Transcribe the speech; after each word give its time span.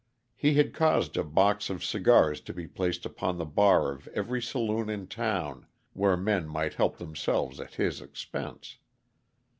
He 0.35 0.55
had 0.55 0.73
caused 0.73 1.15
a 1.15 1.23
box 1.23 1.69
of 1.69 1.83
cigars 1.85 2.41
to 2.41 2.53
be 2.53 2.67
placed 2.67 3.05
upon 3.05 3.37
the 3.37 3.45
bar 3.45 3.91
of 3.91 4.07
every 4.15 4.41
saloon 4.41 4.89
in 4.89 5.05
town, 5.05 5.67
where 5.93 6.17
men 6.17 6.47
might 6.47 6.73
help 6.73 6.97
themselves 6.97 7.59
at 7.59 7.75
his 7.75 8.01
expense. 8.01 8.79